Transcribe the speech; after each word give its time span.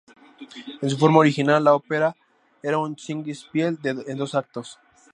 En 0.81 0.89
su 0.89 0.97
forma 0.97 1.19
original, 1.19 1.63
la 1.63 1.75
ópera 1.75 2.15
era 2.63 2.79
un 2.79 2.97
"Singspiel" 2.97 3.77
en 3.83 4.17
dos 4.17 4.33
actos. 4.33 4.79